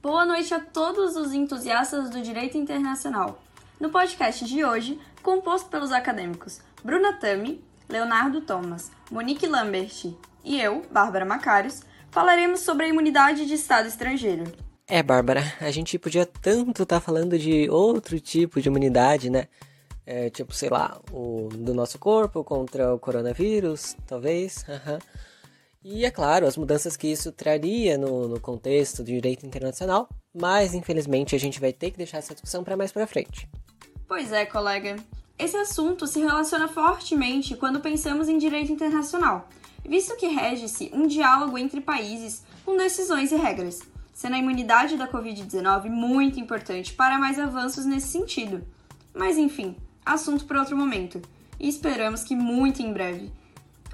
[0.00, 3.42] Boa noite a todos os entusiastas do direito internacional.
[3.80, 10.14] No podcast de hoje, composto pelos acadêmicos Bruna Tami, Leonardo Thomas, Monique Lambert
[10.44, 11.82] e eu, Bárbara Macários,
[12.12, 14.44] falaremos sobre a imunidade de Estado estrangeiro.
[14.86, 19.48] É, Bárbara, a gente podia tanto estar tá falando de outro tipo de imunidade, né?
[20.06, 24.64] É, tipo, sei lá, o do nosso corpo contra o coronavírus, talvez.
[24.68, 24.98] Uhum.
[25.84, 30.74] E é claro, as mudanças que isso traria no, no contexto do direito internacional, mas
[30.74, 33.48] infelizmente a gente vai ter que deixar essa discussão para mais para frente.
[34.06, 34.96] Pois é, colega.
[35.38, 39.48] Esse assunto se relaciona fortemente quando pensamos em direito internacional,
[39.88, 43.80] visto que rege-se um diálogo entre países com decisões e regras,
[44.12, 48.66] sendo a imunidade da Covid-19 muito importante para mais avanços nesse sentido.
[49.14, 51.22] Mas enfim, assunto para outro momento,
[51.60, 53.30] e esperamos que muito em breve.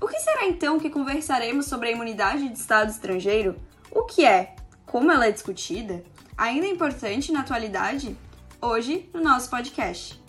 [0.00, 3.56] O que será então que conversaremos sobre a imunidade de Estado estrangeiro?
[3.90, 4.56] O que é?
[4.84, 6.02] Como ela é discutida?
[6.36, 8.16] Ainda é importante na atualidade?
[8.60, 10.20] Hoje, no nosso podcast.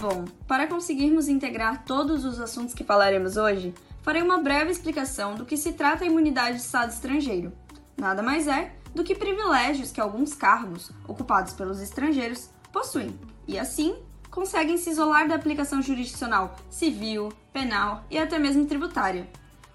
[0.00, 5.46] Bom, para conseguirmos integrar todos os assuntos que falaremos hoje, farei uma breve explicação do
[5.46, 7.52] que se trata a imunidade de Estado estrangeiro.
[7.96, 13.96] Nada mais é do que privilégios que alguns cargos ocupados pelos estrangeiros possuem, e assim
[14.30, 19.26] conseguem se isolar da aplicação jurisdicional civil, penal e até mesmo tributária.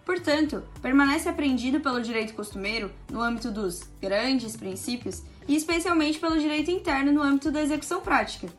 [0.06, 6.70] Portanto, permanece apreendido pelo direito costumeiro no âmbito dos grandes princípios e especialmente pelo direito
[6.70, 8.50] interno no âmbito da execução prática.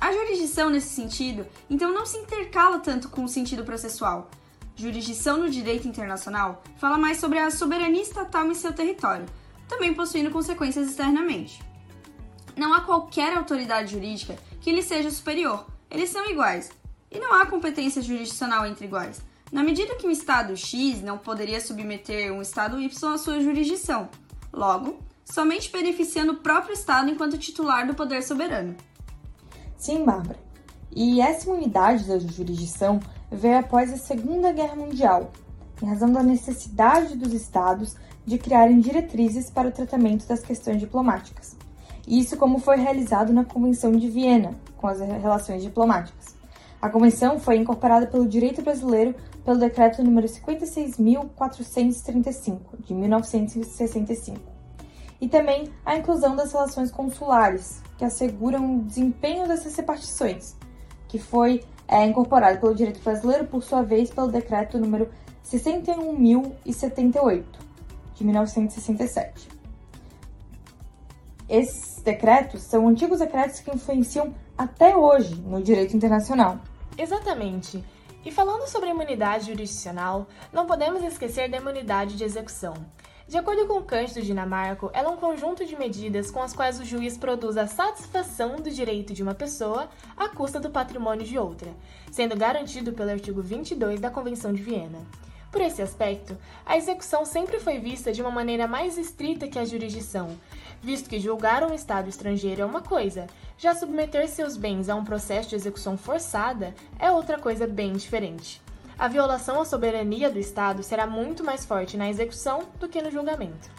[0.00, 4.30] A jurisdição, nesse sentido, então não se intercala tanto com o sentido processual,
[4.76, 9.24] Jurisdição no direito internacional fala mais sobre a soberania estatal em seu território,
[9.66, 11.62] também possuindo consequências externamente.
[12.54, 16.70] Não há qualquer autoridade jurídica que lhe seja superior, eles são iguais.
[17.10, 21.60] E não há competência jurisdicional entre iguais, na medida que um Estado X não poderia
[21.60, 24.10] submeter um Estado Y à sua jurisdição.
[24.52, 28.76] Logo, somente beneficiando o próprio Estado enquanto titular do poder soberano.
[29.78, 30.45] Sim, Bárbara.
[30.98, 32.98] E essa imunidade da jurisdição
[33.30, 35.30] veio após a Segunda Guerra Mundial,
[35.82, 41.54] em razão da necessidade dos Estados de criarem diretrizes para o tratamento das questões diplomáticas.
[42.08, 46.34] Isso como foi realizado na Convenção de Viena, com as relações diplomáticas.
[46.80, 49.14] A convenção foi incorporada pelo direito brasileiro
[49.44, 54.40] pelo decreto número 56.435 de 1965.
[55.20, 60.56] E também a inclusão das relações consulares, que asseguram o desempenho dessas repartições,
[61.08, 65.08] que foi é incorporado pelo direito brasileiro, por sua vez, pelo decreto número
[65.44, 67.44] 61.078,
[68.14, 69.48] de 1967.
[71.48, 76.58] Esses decretos são antigos decretos que influenciam até hoje no direito internacional.
[76.98, 77.84] Exatamente.
[78.24, 82.74] E falando sobre imunidade jurisdicional, não podemos esquecer da imunidade de execução.
[83.28, 86.84] De acordo com Cândido Dinamarco, ela é um conjunto de medidas com as quais o
[86.84, 91.74] juiz produz a satisfação do direito de uma pessoa à custa do patrimônio de outra,
[92.12, 95.00] sendo garantido pelo artigo 22 da Convenção de Viena.
[95.50, 99.64] Por esse aspecto, a execução sempre foi vista de uma maneira mais estrita que a
[99.64, 100.38] jurisdição,
[100.80, 103.26] visto que julgar um Estado estrangeiro é uma coisa,
[103.58, 108.62] já submeter seus bens a um processo de execução forçada é outra coisa bem diferente
[108.98, 113.10] a violação à soberania do Estado será muito mais forte na execução do que no
[113.10, 113.70] julgamento.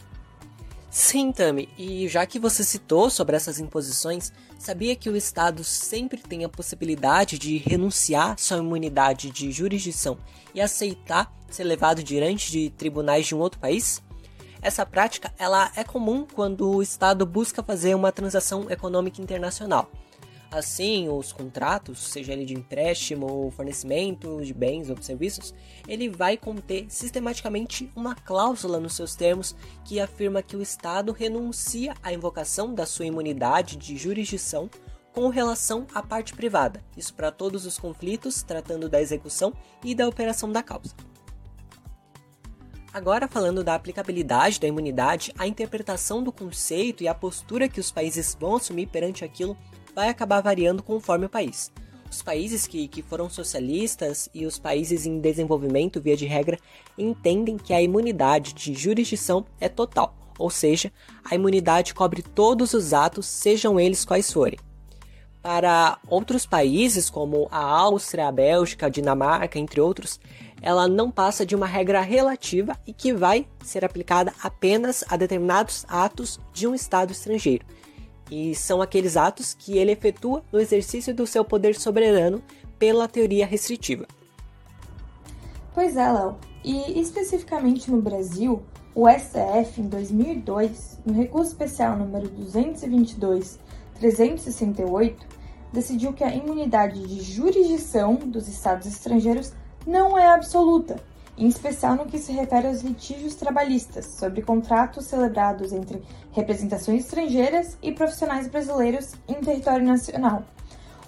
[0.90, 6.18] Sim, Tami, e já que você citou sobre essas imposições, sabia que o Estado sempre
[6.18, 10.18] tem a possibilidade de renunciar sua imunidade de jurisdição
[10.56, 14.02] e aceitar ser levado diante de tribunais de um outro país?
[14.62, 19.92] Essa prática ela é comum quando o Estado busca fazer uma transação econômica internacional.
[20.50, 25.54] Assim, os contratos, seja ele de empréstimo ou fornecimento de bens ou serviços,
[25.88, 31.94] ele vai conter sistematicamente uma cláusula nos seus termos que afirma que o Estado renuncia
[32.02, 34.70] à invocação da sua imunidade de jurisdição
[35.14, 39.52] com relação à parte privada, isso para todos os conflitos tratando da execução
[39.84, 40.94] e da operação da causa.
[42.94, 47.92] Agora, falando da aplicabilidade da imunidade, a interpretação do conceito e a postura que os
[47.92, 49.58] países vão assumir perante aquilo
[49.94, 51.72] vai acabar variando conforme o país.
[52.10, 56.58] Os países que, que foram socialistas e os países em desenvolvimento, via de regra,
[56.98, 60.92] entendem que a imunidade de jurisdição é total, ou seja,
[61.26, 64.58] a imunidade cobre todos os atos, sejam eles quais forem.
[65.42, 70.20] Para outros países, como a Áustria, a Bélgica, a Dinamarca, entre outros,
[70.62, 75.86] ela não passa de uma regra relativa e que vai ser aplicada apenas a determinados
[75.88, 77.66] atos de um Estado estrangeiro
[78.30, 82.42] e são aqueles atos que ele efetua no exercício do seu poder soberano
[82.78, 84.06] pela teoria restritiva.
[85.74, 86.36] Pois é, Léo.
[86.64, 88.64] E especificamente no Brasil,
[88.94, 95.16] o STF, em 2002, no recurso especial número 222-368,
[95.72, 99.54] decidiu que a imunidade de jurisdição dos estados estrangeiros
[99.88, 100.98] não é absoluta,
[101.38, 106.04] em especial no que se refere aos litígios trabalhistas sobre contratos celebrados entre
[106.34, 110.44] representações estrangeiras e profissionais brasileiros em território nacional.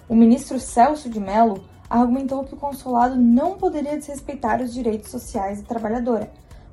[0.08, 5.60] O ministro Celso de Mello argumentou que o consulado não poderia desrespeitar os direitos sociais
[5.60, 6.30] da trabalhadora,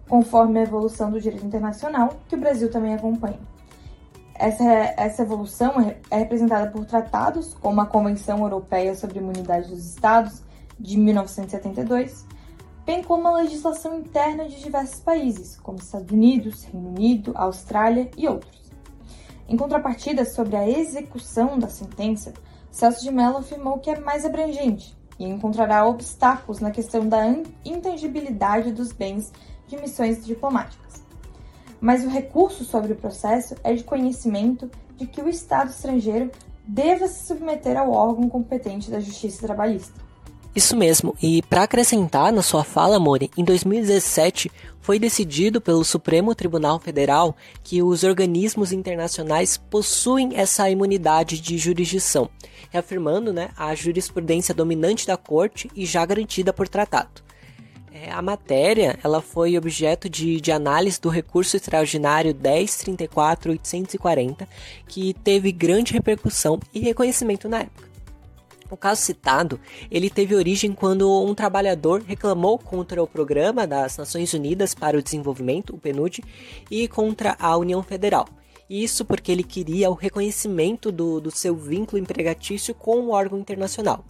[0.08, 3.40] conforme a evolução do direito internacional, que o Brasil também acompanha.
[4.34, 9.70] Essa, essa evolução é, é representada por tratados, como a Convenção Europeia sobre a Imunidade
[9.70, 10.44] dos Estados,
[10.80, 12.26] de 1972,
[12.86, 18.28] bem como a legislação interna de diversos países, como Estados Unidos, Reino Unido, Austrália e
[18.28, 18.72] outros.
[19.48, 22.34] Em contrapartida sobre a execução da sentença,
[22.70, 27.26] Celso de Mello afirmou que é mais abrangente, e encontrará obstáculos na questão da
[27.66, 29.32] intangibilidade dos bens
[29.68, 31.04] de missões diplomáticas.
[31.80, 36.32] Mas o recurso sobre o processo é de conhecimento de que o Estado estrangeiro
[36.68, 40.07] deva se submeter ao órgão competente da Justiça Trabalhista.
[40.58, 44.52] Isso mesmo, e para acrescentar na sua fala, Mori, em 2017
[44.82, 52.28] foi decidido pelo Supremo Tribunal Federal que os organismos internacionais possuem essa imunidade de jurisdição,
[52.72, 57.22] reafirmando né, a jurisprudência dominante da Corte e já garantida por tratado.
[57.94, 64.48] É, a matéria ela foi objeto de, de análise do recurso extraordinário 1034-840,
[64.88, 67.97] que teve grande repercussão e reconhecimento na época.
[68.70, 69.60] O caso citado,
[69.90, 75.02] ele teve origem quando um trabalhador reclamou contra o Programa das Nações Unidas para o
[75.02, 76.22] Desenvolvimento, o PNUD,
[76.70, 78.28] e contra a União Federal.
[78.70, 84.04] Isso porque ele queria o reconhecimento do, do seu vínculo empregatício com o órgão internacional.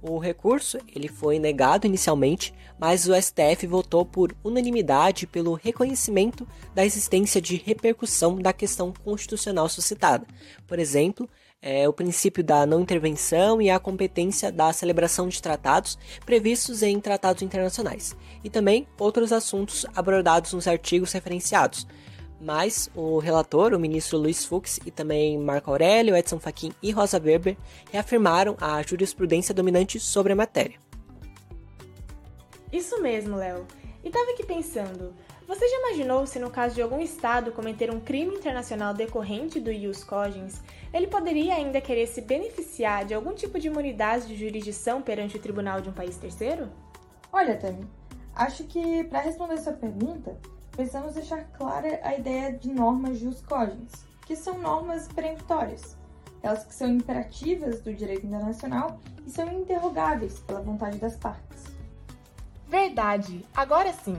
[0.00, 6.84] O recurso ele foi negado inicialmente, mas o STF votou por unanimidade pelo reconhecimento da
[6.84, 10.26] existência de repercussão da questão constitucional suscitada.
[10.66, 11.28] Por exemplo,
[11.62, 17.00] é, o princípio da não intervenção e a competência da celebração de tratados previstos em
[17.00, 21.86] tratados internacionais, e também outros assuntos abordados nos artigos referenciados.
[22.40, 27.20] Mas o relator, o ministro Luiz Fux e também Marco Aurélio, Edson Fachin e Rosa
[27.24, 27.56] Weber
[27.92, 30.74] reafirmaram a jurisprudência dominante sobre a matéria.
[32.72, 33.64] Isso mesmo, Léo.
[34.02, 35.14] E tava aqui pensando,
[35.46, 39.70] você já imaginou se no caso de algum estado cometer um crime internacional decorrente do
[39.70, 40.62] ius cogens,
[40.92, 45.40] ele poderia ainda querer se beneficiar de algum tipo de imunidade de jurisdição perante o
[45.40, 46.70] tribunal de um país terceiro?
[47.32, 47.86] Olha, Tami,
[48.34, 50.36] acho que para responder essa pergunta,
[50.70, 53.92] precisamos deixar clara a ideia de normas jus cogens,
[54.26, 55.96] que são normas peremptórias,
[56.42, 61.64] elas que são imperativas do direito internacional e são interrogáveis pela vontade das partes.
[62.68, 64.16] Verdade, agora sim.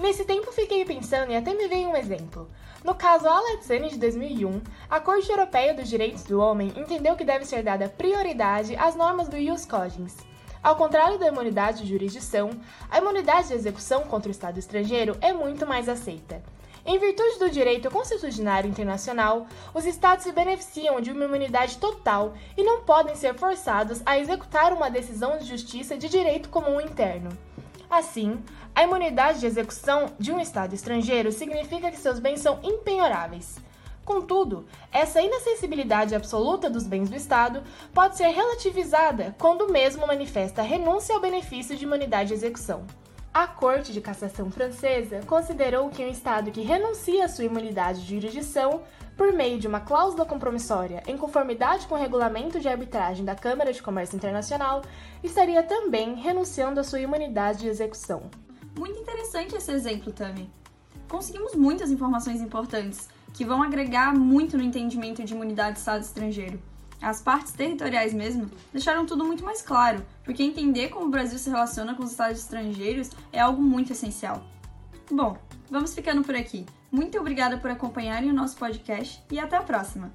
[0.00, 2.48] Nesse tempo fiquei pensando e até me veio um exemplo.
[2.82, 7.44] No caso Alexane de 2001, a Corte Europeia dos Direitos do Homem entendeu que deve
[7.44, 10.16] ser dada prioridade às normas do ius cogens.
[10.62, 12.50] Ao contrário da imunidade de jurisdição,
[12.90, 16.42] a imunidade de execução contra o Estado estrangeiro é muito mais aceita.
[16.86, 22.62] Em virtude do direito constitucionário internacional, os Estados se beneficiam de uma imunidade total e
[22.62, 27.28] não podem ser forçados a executar uma decisão de justiça de direito comum interno.
[27.90, 28.40] Assim,
[28.72, 33.56] a imunidade de execução de um Estado estrangeiro significa que seus bens são impenhoráveis.
[34.04, 40.62] Contudo, essa inacessibilidade absoluta dos bens do Estado pode ser relativizada quando o mesmo manifesta
[40.62, 42.86] renúncia ao benefício de imunidade de execução.
[43.32, 48.16] A Corte de Cassação Francesa considerou que um Estado que renuncia à sua imunidade de
[48.16, 48.82] jurisdição
[49.16, 53.72] por meio de uma cláusula compromissória em conformidade com o regulamento de arbitragem da Câmara
[53.72, 54.82] de Comércio Internacional,
[55.22, 58.28] estaria também renunciando à sua imunidade de execução.
[58.76, 60.50] Muito interessante esse exemplo, Tami.
[61.08, 66.60] Conseguimos muitas informações importantes que vão agregar muito no entendimento de imunidade de Estado estrangeiro.
[67.00, 71.48] As partes territoriais mesmo deixaram tudo muito mais claro, porque entender como o Brasil se
[71.48, 74.44] relaciona com os estados estrangeiros é algo muito essencial.
[75.10, 75.36] Bom,
[75.70, 76.66] vamos ficando por aqui.
[76.92, 80.12] Muito obrigada por acompanharem o nosso podcast e até a próxima!